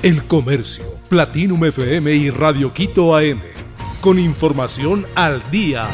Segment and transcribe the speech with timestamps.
[0.00, 3.40] El Comercio, Platinum FM y Radio Quito AM.
[4.00, 5.88] Con información al día.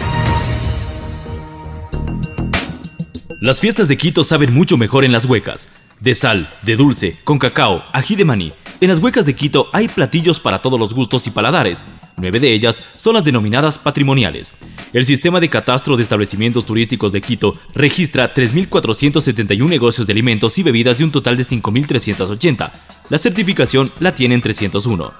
[3.40, 5.71] Las fiestas de Quito saben mucho mejor en las huecas.
[6.01, 8.53] De sal, de dulce, con cacao, ají de maní.
[8.85, 11.87] En las huecas de Quito hay platillos para todos los gustos y paladares.
[12.19, 14.53] Nueve de ellas son las denominadas patrimoniales.
[14.93, 20.62] El sistema de catastro de establecimientos turísticos de Quito registra 3.471 negocios de alimentos y
[20.62, 22.73] bebidas de un total de 5.380.
[23.09, 25.14] La certificación la tienen 301.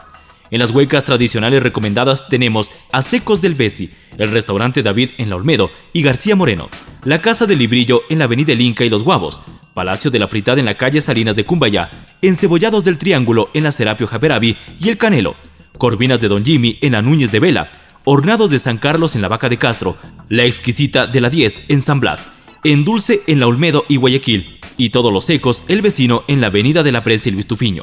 [0.51, 5.37] En las huecas tradicionales recomendadas tenemos a Secos del Besi, el restaurante David en la
[5.37, 6.69] Olmedo y García Moreno,
[7.05, 9.41] la Casa del Librillo en la Avenida El Inca y Los Guavos,
[9.75, 13.73] Palacio de la Fritada en la calle Salinas de Cumbayá, Encebollados del Triángulo en la
[13.73, 15.37] Serapio Javerabi y El Canelo,
[15.77, 17.71] Corvinas de Don Jimmy en la Núñez de Vela,
[18.05, 19.99] Hornados de San Carlos en la Vaca de Castro,
[20.31, 22.29] La Exquisita de la 10 en San Blas,
[22.65, 26.47] En Dulce en la Olmedo y Guayaquil, y Todos los Secos, El Vecino en la
[26.47, 27.83] Avenida de la Presa y Luis Tufiño.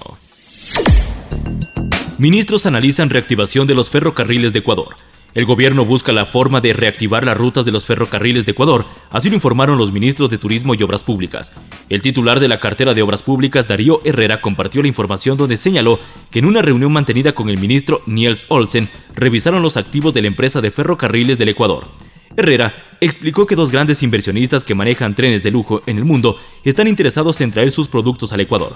[2.18, 4.96] Ministros analizan reactivación de los ferrocarriles de Ecuador.
[5.34, 9.30] El gobierno busca la forma de reactivar las rutas de los ferrocarriles de Ecuador, así
[9.30, 11.54] lo informaron los ministros de Turismo y Obras Públicas.
[11.88, 16.00] El titular de la cartera de Obras Públicas, Darío Herrera, compartió la información donde señaló
[16.32, 20.28] que en una reunión mantenida con el ministro Niels Olsen, revisaron los activos de la
[20.28, 21.88] empresa de ferrocarriles del Ecuador.
[22.36, 26.90] Herrera explicó que dos grandes inversionistas que manejan trenes de lujo en el mundo están
[26.90, 28.76] interesados en traer sus productos al Ecuador.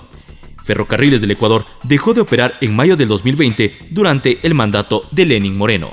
[0.63, 5.57] Ferrocarriles del Ecuador dejó de operar en mayo del 2020 durante el mandato de Lenin
[5.57, 5.91] Moreno.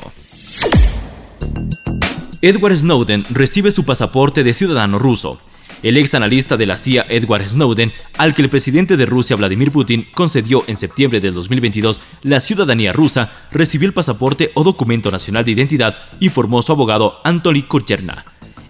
[2.44, 5.38] Edward Snowden recibe su pasaporte de ciudadano ruso.
[5.84, 9.70] El ex analista de la CIA Edward Snowden, al que el presidente de Rusia Vladimir
[9.70, 15.44] Putin concedió en septiembre del 2022 la ciudadanía rusa, recibió el pasaporte o documento nacional
[15.44, 18.24] de identidad, informó su abogado Anatoly Kurcherna.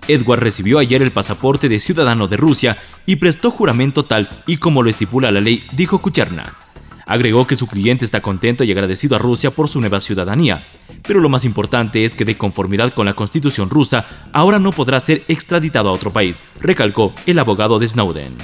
[0.06, 4.82] Edward recibió ayer el pasaporte de ciudadano de Rusia y prestó juramento tal y como
[4.82, 6.61] lo estipula la ley, dijo Kucherna.
[7.06, 10.64] Agregó que su cliente está contento y agradecido a Rusia por su nueva ciudadanía,
[11.06, 15.00] pero lo más importante es que de conformidad con la constitución rusa, ahora no podrá
[15.00, 18.36] ser extraditado a otro país, recalcó el abogado de Snowden.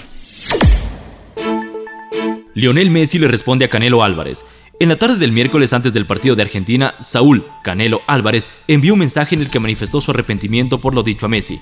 [2.55, 4.45] Lionel Messi le responde a Canelo Álvarez.
[4.81, 9.01] En la tarde del miércoles antes del partido de Argentina, Saúl Canelo Álvarez envió un
[9.01, 11.61] mensaje en el que manifestó su arrepentimiento por lo dicho a Messi.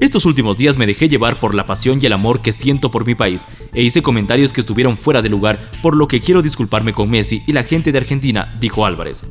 [0.00, 3.06] Estos últimos días me dejé llevar por la pasión y el amor que siento por
[3.06, 6.92] mi país e hice comentarios que estuvieron fuera de lugar, por lo que quiero disculparme
[6.92, 9.24] con Messi y la gente de Argentina, dijo Álvarez.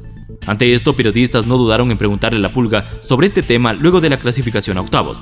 [0.47, 4.09] Ante esto, periodistas no dudaron en preguntarle a la pulga sobre este tema luego de
[4.09, 5.22] la clasificación a octavos.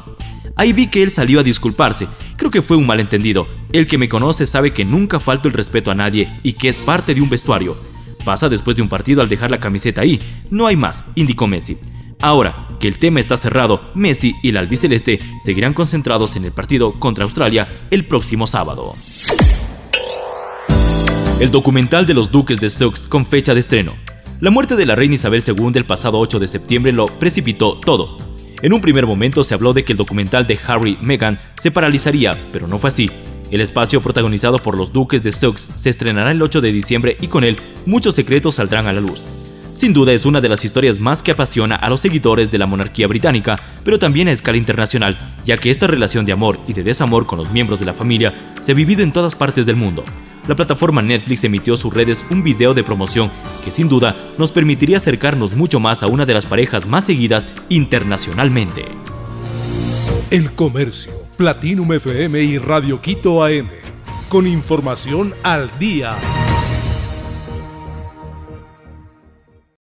[0.56, 2.08] Ahí vi que él salió a disculparse.
[2.38, 3.48] Creo que fue un malentendido.
[3.72, 6.78] El que me conoce sabe que nunca falto el respeto a nadie y que es
[6.78, 7.78] parte de un vestuario.
[8.24, 10.20] Pasa después de un partido al dejar la camiseta ahí.
[10.52, 11.78] No hay más, indicó Messi.
[12.22, 17.00] Ahora que el tema está cerrado, Messi y la albiceleste seguirán concentrados en el partido
[17.00, 18.96] contra Australia el próximo sábado.
[21.40, 23.96] El documental de los Duques de Sussex con fecha de estreno.
[24.40, 28.18] La muerte de la reina Isabel II el pasado 8 de septiembre lo precipitó todo.
[28.62, 32.48] En un primer momento se habló de que el documental de Harry Meghan se paralizaría,
[32.52, 33.10] pero no fue así.
[33.50, 37.28] El espacio protagonizado por los duques de Sussex se estrenará el 8 de diciembre y
[37.28, 37.56] con él
[37.88, 39.24] muchos secretos saldrán a la luz.
[39.74, 42.68] Sin duda es una de las historias más que apasiona a los seguidores de la
[42.68, 46.84] monarquía británica, pero también a escala internacional, ya que esta relación de amor y de
[46.84, 50.04] desamor con los miembros de la familia se ha vivido en todas partes del mundo.
[50.48, 53.32] La plataforma Netflix emitió sus redes un video de promoción
[53.64, 57.48] que sin duda nos permitiría acercarnos mucho más a una de las parejas más seguidas
[57.70, 58.86] internacionalmente.
[60.32, 63.70] El Comercio, Platinum FM y Radio Quito AM.
[64.28, 66.18] Con información al día.